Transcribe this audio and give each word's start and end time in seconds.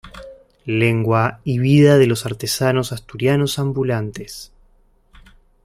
Lengua 0.65 1.41
y 1.43 1.59
vida 1.59 1.99
de 1.99 2.07
los 2.07 2.25
artesanos 2.25 2.91
asturianos 2.91 3.59
ambulantes. 3.59 4.51